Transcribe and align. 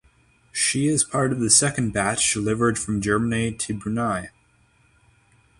She 0.51 0.87
is 0.87 1.03
part 1.03 1.31
of 1.31 1.39
the 1.39 1.51
second 1.51 1.93
batch 1.93 2.33
delivered 2.33 2.79
from 2.79 3.01
Germany 3.01 3.51
to 3.53 3.75
Brunei. 3.75 4.31